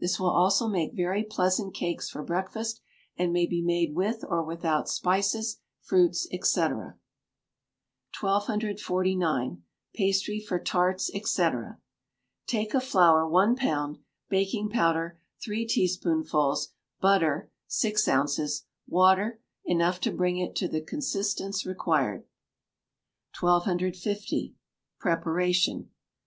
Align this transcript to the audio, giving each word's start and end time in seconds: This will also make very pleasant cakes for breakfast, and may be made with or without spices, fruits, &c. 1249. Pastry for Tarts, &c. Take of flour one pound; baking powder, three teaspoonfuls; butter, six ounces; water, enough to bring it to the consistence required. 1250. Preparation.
This 0.00 0.18
will 0.18 0.30
also 0.30 0.68
make 0.68 0.94
very 0.96 1.22
pleasant 1.22 1.74
cakes 1.74 2.08
for 2.08 2.22
breakfast, 2.22 2.80
and 3.18 3.30
may 3.30 3.44
be 3.46 3.60
made 3.60 3.94
with 3.94 4.24
or 4.26 4.42
without 4.42 4.88
spices, 4.88 5.58
fruits, 5.82 6.22
&c. 6.30 6.38
1249. 6.62 9.62
Pastry 9.92 10.40
for 10.40 10.58
Tarts, 10.58 11.10
&c. 11.12 11.46
Take 12.46 12.72
of 12.72 12.84
flour 12.84 13.28
one 13.28 13.54
pound; 13.54 13.98
baking 14.30 14.70
powder, 14.70 15.18
three 15.44 15.66
teaspoonfuls; 15.66 16.72
butter, 17.02 17.50
six 17.66 18.08
ounces; 18.08 18.64
water, 18.88 19.42
enough 19.66 20.00
to 20.00 20.10
bring 20.10 20.38
it 20.38 20.56
to 20.56 20.68
the 20.68 20.80
consistence 20.80 21.66
required. 21.66 22.24
1250. 23.38 24.54
Preparation. 24.98 25.90